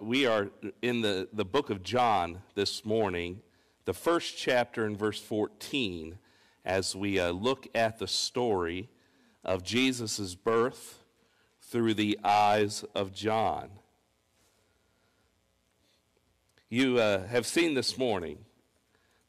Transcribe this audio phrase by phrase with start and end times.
[0.00, 0.50] We are
[0.80, 3.42] in the, the book of John this morning,
[3.84, 6.18] the first chapter in verse 14,
[6.64, 8.88] as we uh, look at the story
[9.44, 11.02] of Jesus' birth
[11.60, 13.70] through the eyes of John.
[16.68, 18.38] You uh, have seen this morning,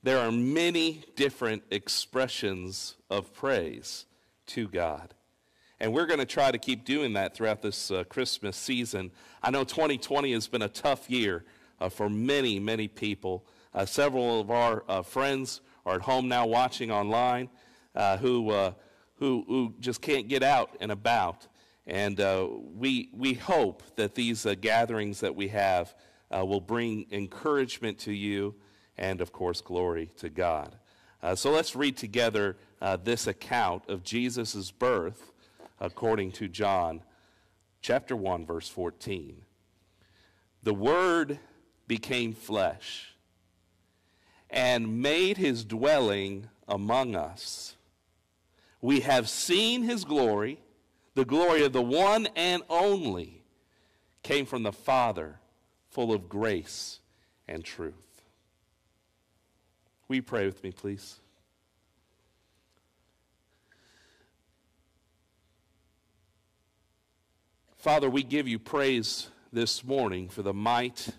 [0.04, 4.05] there are many different expressions of praise
[4.48, 5.14] to God.
[5.84, 9.11] And we're going to try to keep doing that throughout this uh, Christmas season.
[9.41, 11.43] I know 2020 has been a tough year
[11.81, 13.44] uh, for many, many people.
[13.73, 17.49] Uh, several of our uh, friends are at home now watching online
[17.95, 18.72] uh, who, uh,
[19.17, 21.49] who, who just can't get out and about.
[21.86, 22.17] And
[22.77, 25.94] we, we hope that these gatherings that we have
[26.31, 28.55] will bring encouragement to you
[28.97, 30.77] and, of course, glory to God.
[31.36, 32.55] so let's read together
[33.03, 35.33] this account of Jesus' birth
[35.84, 37.02] according to John
[37.82, 39.42] chapter 1 verse 14.
[40.64, 41.40] The word
[41.88, 43.14] became flesh
[44.50, 47.75] and made his dwelling among us.
[48.80, 50.58] We have seen his glory,
[51.16, 53.44] the glory of the one and only
[54.23, 55.40] came from the Father,
[55.90, 57.02] full of grace
[57.45, 58.22] and truth.
[60.08, 61.20] We pray with me, please?
[67.84, 71.09] Father, we give you praise this morning for the might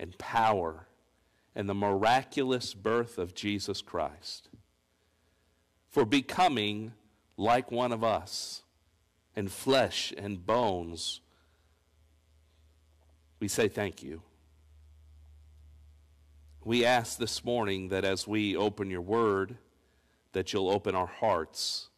[0.00, 0.88] and power
[1.54, 4.48] and the miraculous birth of Jesus Christ,
[5.88, 6.90] for becoming
[7.36, 8.64] like one of us
[9.36, 11.20] in flesh and bones.
[13.38, 14.22] We say thank you.
[16.64, 19.56] We ask this morning that as we open your word,
[20.32, 21.90] that you'll open our hearts,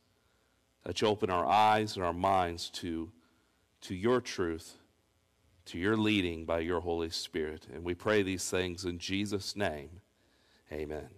[0.85, 3.11] that you'll open our eyes and our minds to
[3.83, 4.77] to your truth,
[5.67, 7.67] to your leading by your Holy Spirit.
[7.73, 10.01] And we pray these things in Jesus' name.
[10.73, 11.09] Amen.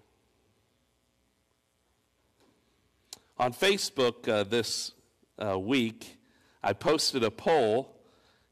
[3.38, 4.92] On Facebook uh, this
[5.38, 6.18] uh, week,
[6.62, 7.96] I posted a poll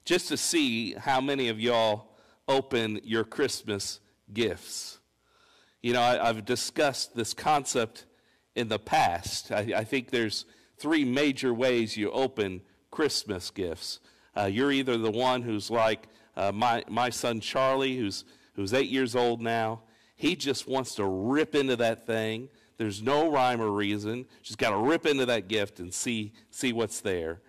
[0.05, 2.17] just to see how many of y'all
[2.49, 4.01] open your Christmas
[4.33, 4.99] gifts.
[5.81, 8.07] You know, I, have discussed this concept
[8.55, 9.51] in the past.
[9.53, 10.45] I, I think there's
[10.77, 13.99] three major ways you open Christmas gifts.
[14.37, 18.89] Uh, you're either the one who's like uh, my, my son Charlie, who's, who's eight
[18.89, 19.81] years old now.
[20.15, 22.49] He just wants to rip into that thing.
[22.77, 24.27] There's no rhyme or reason.
[24.43, 27.41] Just got to rip into that gift and see, see what's there.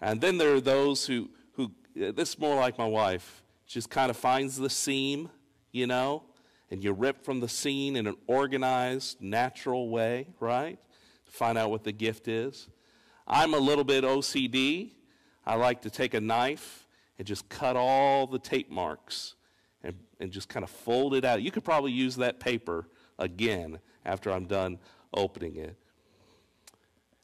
[0.00, 1.64] And then there are those who, who
[2.00, 5.30] uh, this is more like my wife, just kind of finds the seam,
[5.70, 6.24] you know,
[6.70, 10.78] and you rip from the seam in an organized, natural way, right?
[11.26, 12.68] To find out what the gift is.
[13.28, 14.92] I'm a little bit OCD.
[15.46, 16.86] I like to take a knife
[17.18, 19.34] and just cut all the tape marks
[19.84, 21.42] and, and just kind of fold it out.
[21.42, 24.78] You could probably use that paper again after I'm done
[25.12, 25.76] opening it.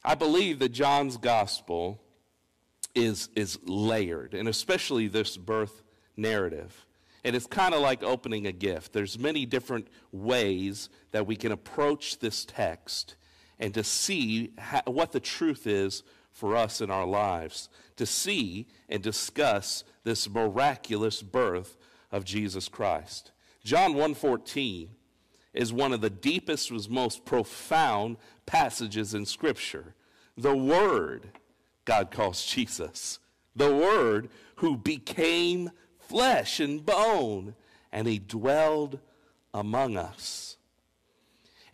[0.03, 1.99] I believe that John's gospel
[2.93, 5.81] is, is layered, and especially this birth
[6.15, 6.85] narrative.
[7.23, 8.93] And it's kind of like opening a gift.
[8.93, 13.15] There's many different ways that we can approach this text
[13.59, 14.51] and to see
[14.85, 21.21] what the truth is for us in our lives, to see and discuss this miraculous
[21.21, 21.77] birth
[22.11, 23.31] of Jesus Christ.
[23.63, 24.89] John 1:14
[25.53, 29.95] is one of the deepest most profound passages in scripture.
[30.37, 31.31] The word
[31.85, 33.19] God calls Jesus,
[33.55, 37.55] the word who became flesh and bone
[37.91, 38.99] and he dwelled
[39.53, 40.44] among us.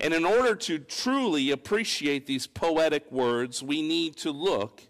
[0.01, 4.81] And in order to truly appreciate these poetic words, we need to look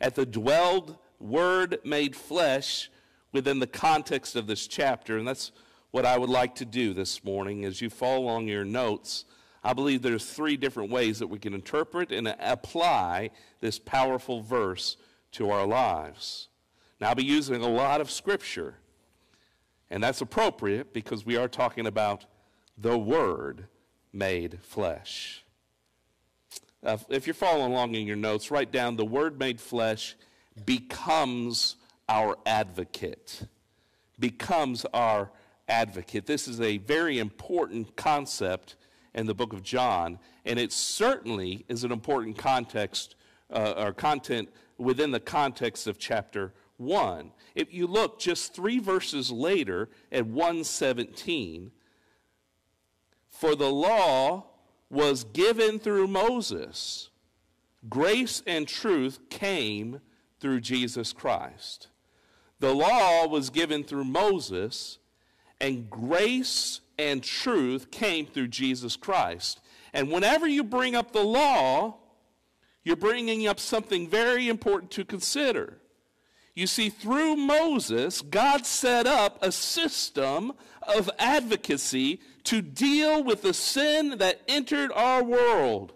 [0.00, 2.88] at the dwelled word made flesh
[3.32, 5.18] within the context of this chapter.
[5.18, 5.50] And that's
[5.90, 9.24] what I would like to do this morning as you follow along your notes.
[9.64, 13.30] I believe there's three different ways that we can interpret and apply
[13.60, 14.96] this powerful verse
[15.32, 16.48] to our lives.
[17.00, 18.76] Now, I'll be using a lot of scripture,
[19.90, 22.26] and that's appropriate because we are talking about
[22.78, 23.66] the Word
[24.12, 25.44] made flesh.
[26.84, 30.16] Uh, if you're following along in your notes, write down the Word made flesh
[30.66, 31.76] becomes
[32.08, 33.46] our advocate.
[34.18, 35.30] Becomes our
[35.68, 36.26] advocate.
[36.26, 38.76] This is a very important concept
[39.14, 43.14] in the book of John, and it certainly is an important context
[43.50, 44.48] uh, or content
[44.78, 47.30] within the context of chapter 1.
[47.54, 51.70] If you look just three verses later at 117,
[53.42, 54.44] for the law
[54.88, 57.10] was given through Moses,
[57.88, 60.00] grace and truth came
[60.38, 61.88] through Jesus Christ.
[62.60, 64.98] The law was given through Moses,
[65.60, 69.60] and grace and truth came through Jesus Christ.
[69.92, 71.96] And whenever you bring up the law,
[72.84, 75.78] you're bringing up something very important to consider.
[76.54, 80.52] You see, through Moses, God set up a system
[80.82, 85.92] of advocacy to deal with the sin that entered our world.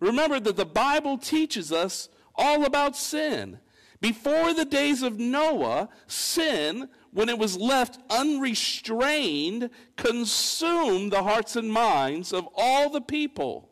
[0.00, 3.60] Remember that the Bible teaches us all about sin.
[4.00, 11.70] Before the days of Noah, sin, when it was left unrestrained, consumed the hearts and
[11.70, 13.70] minds of all the people.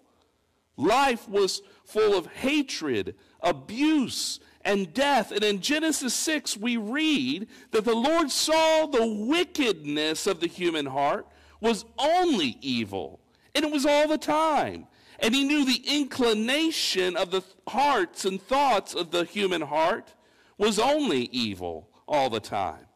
[0.77, 5.31] Life was full of hatred, abuse, and death.
[5.31, 10.87] And in Genesis 6, we read that the Lord saw the wickedness of the human
[10.87, 11.27] heart
[11.61, 13.21] was only evil,
[13.55, 14.87] and it was all the time.
[15.21, 20.15] And he knew the inclination of the hearts and thoughts of the human heart
[20.59, 22.87] was only evil all the time.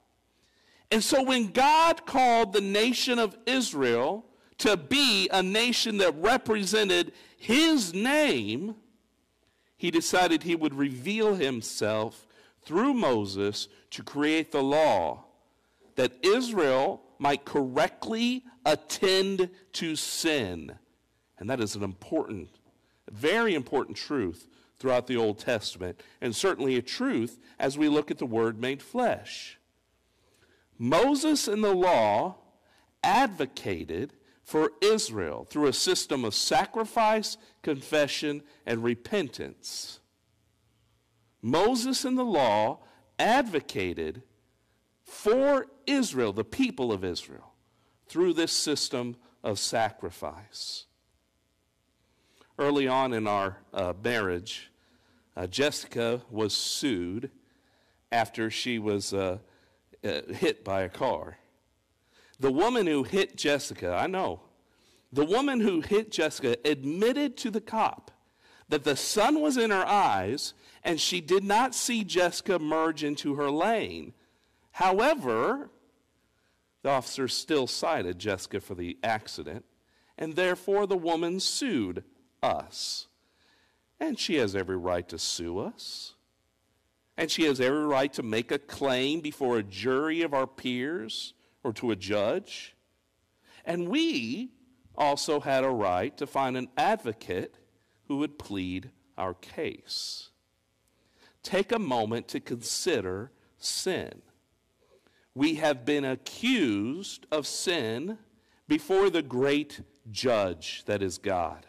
[0.90, 4.24] And so when God called the nation of Israel
[4.58, 8.74] to be a nation that represented his name,
[9.78, 12.26] he decided he would reveal himself
[12.62, 15.24] through Moses to create the law
[15.94, 20.72] that Israel might correctly attend to sin.
[21.38, 22.50] And that is an important,
[23.10, 24.48] very important truth
[24.78, 28.82] throughout the Old Testament, and certainly a truth as we look at the Word made
[28.82, 29.58] flesh.
[30.78, 32.36] Moses and the law
[33.02, 34.12] advocated
[34.48, 40.00] for Israel through a system of sacrifice, confession, and repentance.
[41.42, 42.78] Moses and the law
[43.18, 44.22] advocated
[45.04, 47.52] for Israel, the people of Israel,
[48.06, 50.86] through this system of sacrifice.
[52.58, 54.72] Early on in our uh, marriage,
[55.36, 57.30] uh, Jessica was sued
[58.10, 59.40] after she was uh,
[60.02, 61.36] uh hit by a car.
[62.40, 64.40] The woman who hit Jessica, I know,
[65.12, 68.10] the woman who hit Jessica admitted to the cop
[68.68, 70.54] that the sun was in her eyes
[70.84, 74.12] and she did not see Jessica merge into her lane.
[74.72, 75.70] However,
[76.82, 79.64] the officer still cited Jessica for the accident,
[80.16, 82.04] and therefore the woman sued
[82.42, 83.08] us.
[83.98, 86.14] And she has every right to sue us.
[87.16, 91.34] And she has every right to make a claim before a jury of our peers
[91.68, 92.74] or to a judge.
[93.62, 94.52] And we
[94.96, 97.56] also had a right to find an advocate
[98.06, 100.30] who would plead our case.
[101.42, 104.22] Take a moment to consider sin.
[105.34, 108.16] We have been accused of sin
[108.66, 111.66] before the great judge that is God.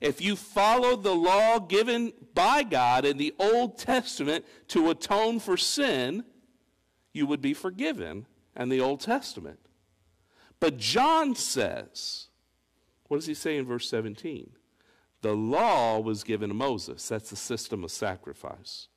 [0.00, 5.56] If you followed the law given by God in the Old Testament to atone for
[5.56, 6.24] sin,
[7.12, 8.26] you would be forgiven
[8.58, 9.60] and the Old Testament.
[10.60, 12.26] But John says,
[13.06, 14.50] what does he say in verse 17?
[15.22, 17.08] The law was given to Moses.
[17.08, 18.88] That's the system of sacrifice.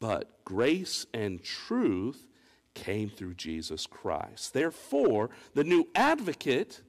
[0.00, 2.26] But grace and truth
[2.74, 4.52] came through Jesus Christ.
[4.52, 6.82] Therefore, the new advocate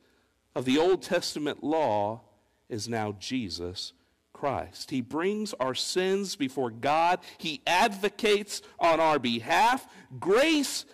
[0.55, 2.21] of the Old Testament law
[2.69, 3.93] is now Jesus
[4.33, 4.91] Christ.
[4.91, 9.87] He brings our sins before God, He advocates on our behalf.
[10.19, 10.85] Grace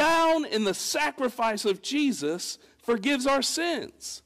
[0.00, 4.22] found in the sacrifice of Jesus forgives our sins.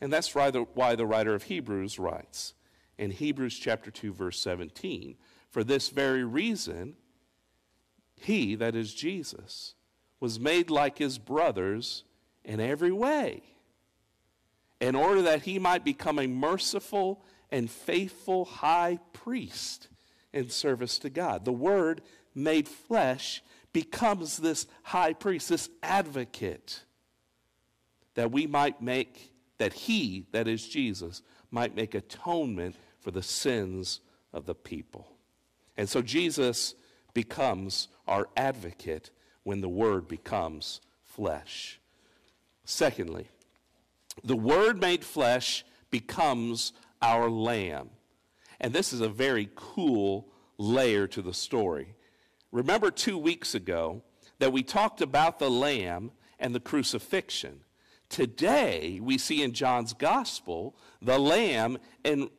[0.00, 2.54] And that's why the, writer of Hebrews writes
[2.96, 5.16] in Hebrews chapter 2 verse 17,
[5.50, 6.96] for this very reason
[8.18, 9.74] he that is Jesus
[10.18, 12.04] was made like his brothers
[12.42, 13.42] in every way
[14.80, 19.88] in order that he might become a merciful and faithful high priest
[20.32, 21.44] in service to God.
[21.44, 22.00] The word
[22.34, 23.42] made flesh
[23.76, 26.82] becomes this high priest, this advocate,
[28.14, 34.00] that we might make, that he, that is Jesus, might make atonement for the sins
[34.32, 35.06] of the people.
[35.76, 36.74] And so Jesus
[37.12, 39.10] becomes our advocate
[39.42, 41.78] when the word becomes flesh.
[42.64, 43.28] Secondly,
[44.24, 47.90] the word made flesh becomes our lamb.
[48.58, 51.95] And this is a very cool layer to the story.
[52.52, 54.02] Remember two weeks ago
[54.38, 57.60] that we talked about the lamb and the crucifixion.
[58.08, 62.30] Today, we see in John's gospel the lamb in,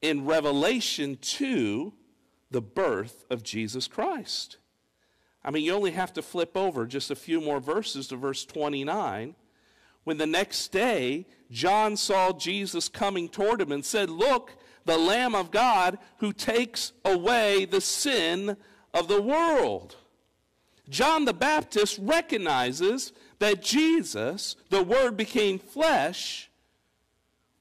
[0.00, 1.92] in Revelation 2,
[2.50, 4.58] the birth of Jesus Christ.
[5.44, 8.44] I mean, you only have to flip over just a few more verses to verse
[8.44, 9.34] 29.
[10.04, 14.52] When the next day, John saw Jesus coming toward him and said, Look,
[14.84, 18.56] the Lamb of God who takes away the sin
[18.98, 19.96] of the world.
[20.88, 26.50] John the Baptist recognizes that Jesus, the Word became flesh,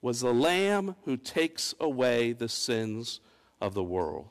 [0.01, 3.19] was the Lamb who takes away the sins
[3.59, 4.29] of the world.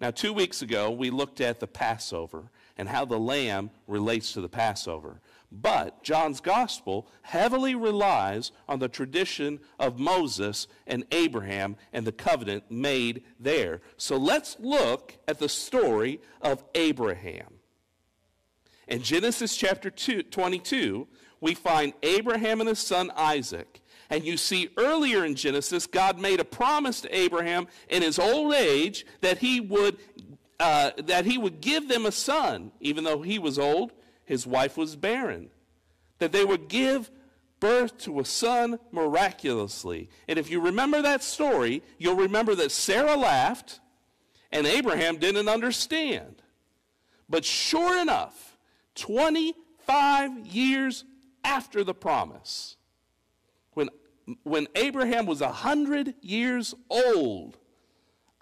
[0.00, 2.50] Now, two weeks ago, we looked at the Passover
[2.80, 5.20] and how the lamb relates to the Passover.
[5.52, 12.70] But John's gospel heavily relies on the tradition of Moses and Abraham and the covenant
[12.70, 13.82] made there.
[13.98, 17.52] So let's look at the story of Abraham.
[18.88, 21.06] In Genesis chapter two, 22,
[21.42, 23.82] we find Abraham and his son Isaac.
[24.08, 28.54] And you see earlier in Genesis, God made a promise to Abraham in his old
[28.54, 29.98] age that he would,
[30.60, 33.92] uh, that he would give them a son, even though he was old,
[34.24, 35.50] his wife was barren.
[36.18, 37.10] That they would give
[37.60, 40.08] birth to a son miraculously.
[40.28, 43.80] And if you remember that story, you'll remember that Sarah laughed
[44.52, 46.42] and Abraham didn't understand.
[47.28, 48.58] But sure enough,
[48.96, 51.04] 25 years
[51.42, 52.76] after the promise,
[53.72, 53.88] when
[54.44, 57.56] when Abraham was 100 years old,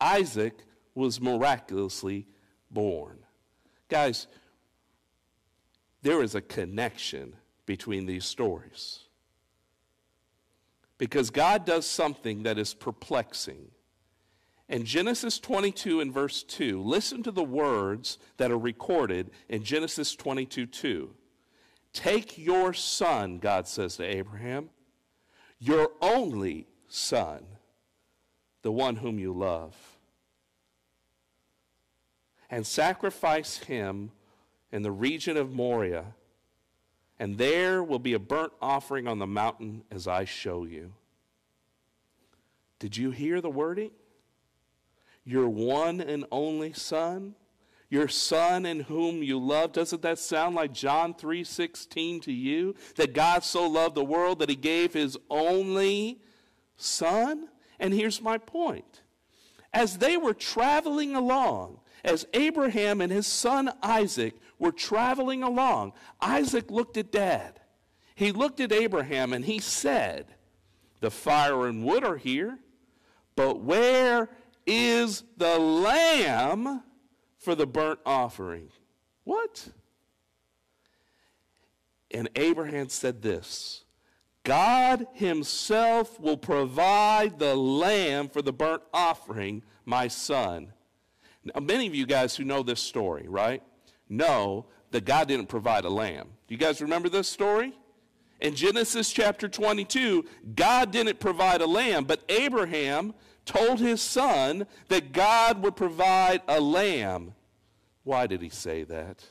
[0.00, 0.64] Isaac
[0.98, 2.26] was miraculously
[2.70, 3.18] born.
[3.88, 4.26] Guys,
[6.02, 7.36] there is a connection
[7.66, 9.04] between these stories.
[10.98, 13.70] Because God does something that is perplexing.
[14.68, 20.14] In Genesis 22 and verse 2, listen to the words that are recorded in Genesis
[20.16, 21.10] 22 2.
[21.92, 24.68] Take your son, God says to Abraham,
[25.58, 27.44] your only son,
[28.62, 29.97] the one whom you love,
[32.50, 34.10] and sacrifice him
[34.72, 36.14] in the region of Moriah,
[37.18, 40.92] and there will be a burnt offering on the mountain as I show you.
[42.78, 43.90] Did you hear the wording?
[45.24, 47.34] Your one and only son?
[47.90, 53.14] your son in whom you love doesn't that sound like john 3.16 to you that
[53.14, 56.20] god so loved the world that he gave his only
[56.76, 59.02] son and here's my point
[59.72, 61.78] as they were traveling along
[62.08, 67.60] as abraham and his son isaac were traveling along isaac looked at dad
[68.14, 70.26] he looked at abraham and he said
[71.00, 72.58] the fire and wood are here
[73.36, 74.28] but where
[74.66, 76.82] is the lamb
[77.38, 78.68] for the burnt offering.
[79.24, 79.68] What?
[82.10, 83.84] And Abraham said this
[84.44, 90.72] God himself will provide the lamb for the burnt offering, my son.
[91.54, 93.62] Now, many of you guys who know this story, right,
[94.08, 96.28] know that God didn't provide a lamb.
[96.46, 97.72] Do you guys remember this story?
[98.40, 100.24] In Genesis chapter 22,
[100.54, 103.14] God didn't provide a lamb, but Abraham
[103.44, 107.34] told his son that God would provide a lamb.
[108.04, 109.24] Why did he say that?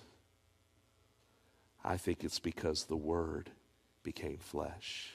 [1.83, 3.51] I think it's because the Word
[4.03, 5.13] became flesh.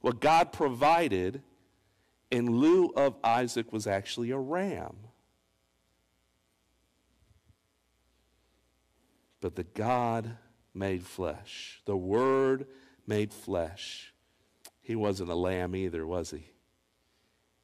[0.00, 1.42] What God provided
[2.30, 4.96] in lieu of Isaac was actually a ram.
[9.44, 10.38] But the God
[10.72, 12.66] made flesh, the Word
[13.06, 14.14] made flesh.
[14.80, 16.48] He wasn't a lamb either, was he?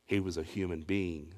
[0.05, 1.33] He was a human being,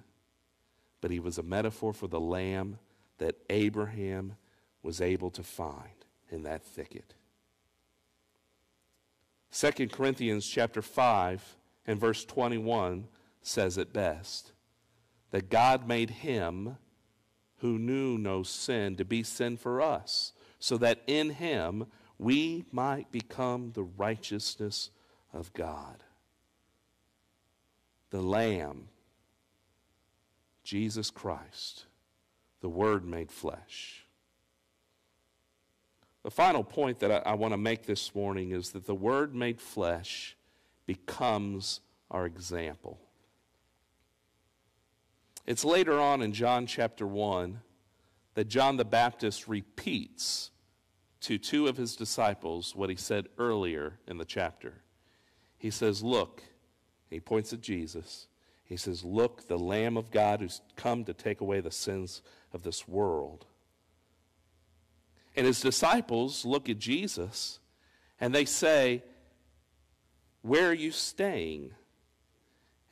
[1.00, 2.80] but he was a metaphor for the lamb
[3.18, 4.34] that Abraham
[4.82, 7.14] was able to find in that thicket.
[9.52, 11.56] 2 Corinthians chapter 5
[11.86, 13.06] and verse 21
[13.42, 14.50] says it best
[15.30, 16.78] that God made him
[17.62, 21.86] who knew no sin to be sin for us, so that in him
[22.18, 24.90] we might become the righteousness
[25.32, 26.04] of God.
[28.10, 28.88] The Lamb,
[30.62, 31.86] Jesus Christ
[32.62, 34.06] the Word made flesh.
[36.22, 39.34] The final point that I, I want to make this morning is that the Word
[39.34, 40.36] made flesh
[40.86, 42.98] becomes our example.
[45.46, 47.60] It's later on in John chapter 1
[48.34, 50.50] that John the Baptist repeats
[51.22, 54.82] to two of his disciples what he said earlier in the chapter.
[55.58, 56.42] He says, Look,
[57.10, 58.26] he points at Jesus.
[58.64, 62.22] He says, Look, the Lamb of God who's come to take away the sins
[62.52, 63.46] of this world.
[65.36, 67.58] And his disciples look at Jesus
[68.20, 69.02] and they say,
[70.42, 71.72] Where are you staying?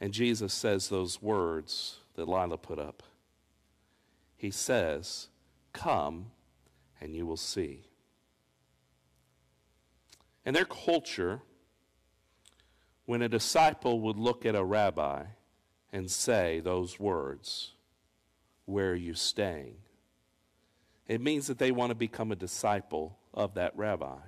[0.00, 3.02] And Jesus says those words that Lila put up.
[4.36, 5.28] He says,
[5.72, 6.32] Come
[7.00, 7.84] and you will see.
[10.44, 11.42] In their culture,
[13.06, 15.24] when a disciple would look at a rabbi
[15.92, 17.72] and say those words,
[18.66, 19.76] where are you staying?
[21.08, 24.18] It means that they want to become a disciple of that rabbi.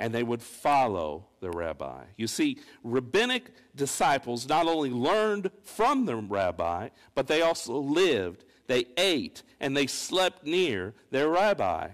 [0.00, 2.04] And they would follow the rabbi.
[2.16, 8.86] You see, rabbinic disciples not only learned from the rabbi, but they also lived, they
[8.96, 11.88] ate, and they slept near their rabbi.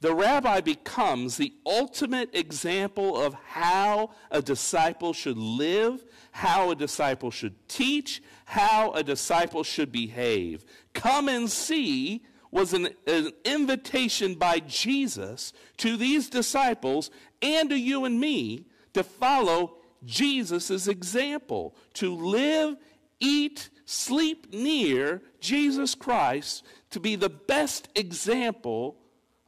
[0.00, 7.30] The rabbi becomes the ultimate example of how a disciple should live, how a disciple
[7.30, 10.64] should teach, how a disciple should behave.
[10.94, 17.10] Come and see was an, an, invitation by Jesus to these disciples
[17.42, 22.76] and to you and me to follow Jesus' example, to live,
[23.20, 28.96] eat, sleep near Jesus Christ, to be the best example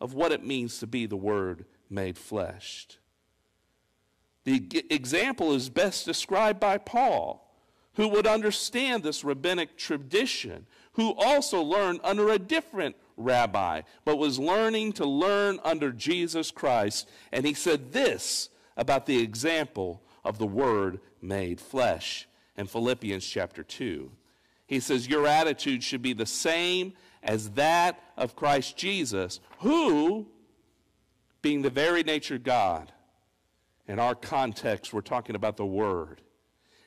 [0.00, 2.88] of what it means to be the Word made flesh.
[4.44, 7.49] The example is best described by Paul,
[7.94, 14.38] who would understand this rabbinic tradition, who also learned under a different rabbi, but was
[14.38, 17.08] learning to learn under Jesus Christ.
[17.32, 23.62] And he said this about the example of the Word made flesh in Philippians chapter
[23.62, 24.10] 2.
[24.66, 26.92] He says, Your attitude should be the same
[27.22, 30.26] as that of Christ Jesus, who,
[31.42, 32.92] being the very nature God,
[33.86, 36.20] in our context, we're talking about the Word,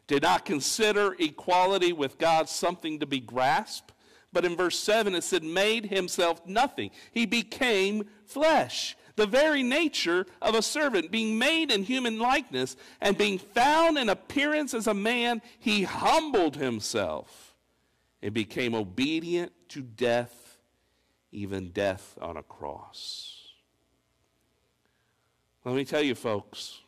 [0.07, 3.93] did not consider equality with God something to be grasped,
[4.31, 6.91] but in verse 7 it said, made himself nothing.
[7.12, 8.98] He became flesh.
[9.15, 14.10] The very nature of a servant, being made in human likeness and being found in
[14.10, 17.55] appearance as a man, he humbled himself
[18.24, 20.57] and became obedient to death,
[21.31, 23.50] even death on a cross.
[25.63, 26.79] Let me tell you, folks,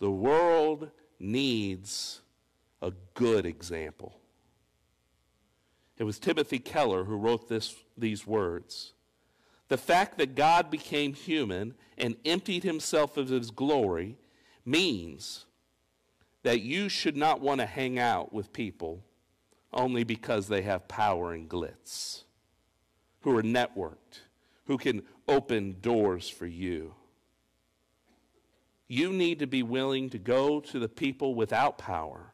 [0.00, 2.20] the world needs
[2.80, 4.18] a good example.
[5.98, 8.92] It was Timothy Keller who wrote this, these words.
[9.68, 14.16] The fact that God became human and emptied himself of his glory
[14.64, 15.44] means
[16.42, 19.04] that you should not want to hang out with people
[19.72, 22.22] only because they have power and glitz,
[23.20, 24.20] who are networked,
[24.64, 26.94] who can open doors for you.
[28.88, 32.32] You need to be willing to go to the people without power,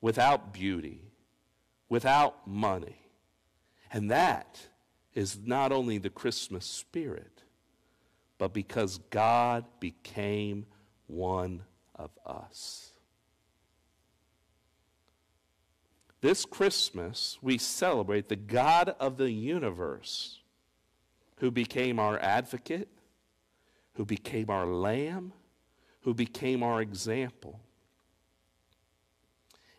[0.00, 1.12] without beauty,
[1.90, 2.96] without money.
[3.92, 4.66] And that
[5.14, 7.42] is not only the Christmas spirit,
[8.38, 10.66] but because God became
[11.06, 12.92] one of us.
[16.20, 20.40] This Christmas, we celebrate the God of the universe
[21.36, 22.88] who became our advocate,
[23.94, 25.32] who became our lamb,
[26.02, 27.60] who became our example.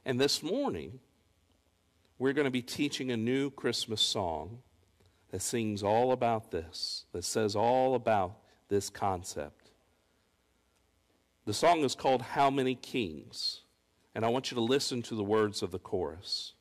[0.05, 0.99] And this morning,
[2.17, 4.59] we're going to be teaching a new Christmas song
[5.31, 9.71] that sings all about this, that says all about this concept.
[11.45, 13.61] The song is called How Many Kings?
[14.13, 16.53] And I want you to listen to the words of the chorus.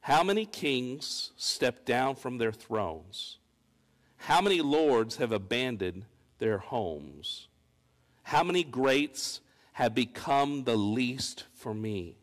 [0.00, 3.38] How many kings stepped down from their thrones?
[4.16, 6.04] How many lords have abandoned
[6.38, 7.48] their homes?
[8.24, 9.40] How many greats
[9.74, 12.16] have become the least for me?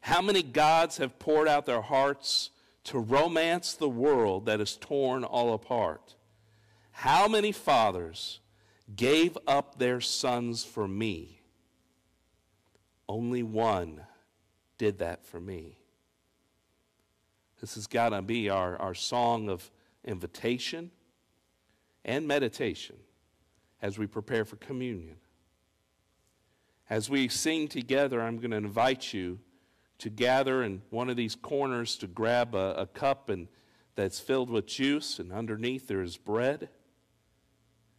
[0.00, 2.50] How many gods have poured out their hearts
[2.84, 6.16] to romance the world that is torn all apart?
[6.90, 8.40] How many fathers
[8.94, 11.40] gave up their sons for me?
[13.08, 14.02] Only one
[14.78, 15.78] did that for me.
[17.60, 19.70] This has got to be our, our song of
[20.04, 20.90] invitation
[22.04, 22.96] and meditation
[23.82, 25.16] as we prepare for communion.
[26.88, 29.40] As we sing together, I'm going to invite you
[29.98, 33.48] to gather in one of these corners to grab a, a cup and
[33.94, 36.68] that's filled with juice, and underneath there is bread.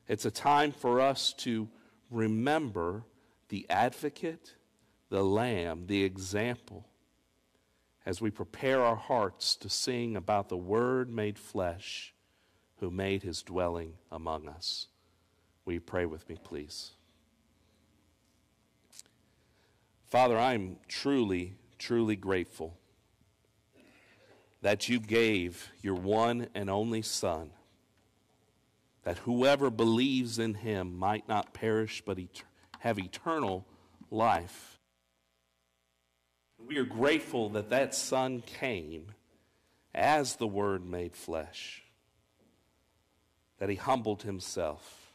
[0.07, 1.67] It's a time for us to
[2.11, 3.03] remember
[3.49, 4.53] the advocate
[5.09, 6.85] the Lamb, the example,
[8.05, 12.13] as we prepare our hearts to sing about the Word made flesh
[12.79, 14.87] who made his dwelling among us.
[15.67, 16.91] Will you pray with me, please?
[20.05, 22.77] Father, I'm truly, truly grateful
[24.61, 27.49] that you gave your one and only Son,
[29.03, 32.43] that whoever believes in him might not perish but et-
[32.79, 33.65] have eternal
[34.09, 34.79] life.
[36.65, 39.07] We are grateful that that Son came
[39.93, 41.83] as the Word made flesh,
[43.57, 45.06] that he humbled himself,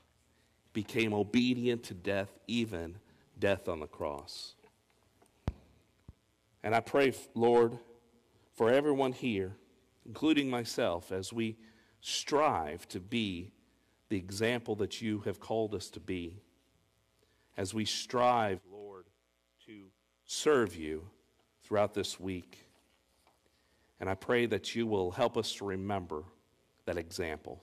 [0.72, 2.96] became obedient to death, even
[3.38, 4.54] death on the cross.
[6.62, 7.78] And I pray, Lord,
[8.54, 9.56] for everyone here,
[10.06, 11.56] including myself, as we
[12.00, 13.52] strive to be
[14.08, 16.42] the example that you have called us to be.
[17.56, 19.06] As we strive, Lord,
[19.66, 19.86] to
[20.26, 21.08] serve you
[21.64, 22.66] throughout this week.
[24.00, 26.24] And I pray that you will help us to remember
[26.86, 27.62] that example.